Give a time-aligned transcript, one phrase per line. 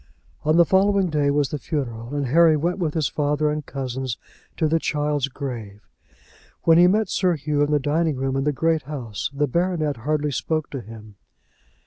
[0.43, 4.17] On the following day was the funeral and Harry went with his father and cousins
[4.57, 5.87] to the child's grave.
[6.63, 9.97] When he met Sir Hugh in the dining room in the Great House the baronet
[9.97, 11.17] hardly spoke to him.